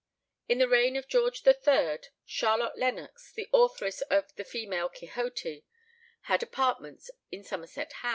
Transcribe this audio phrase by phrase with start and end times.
[0.49, 5.63] In the reign of George III., Charlotte Lennox, the authoress of the Female Quixote,
[6.21, 8.09] had apartments in Somerset House.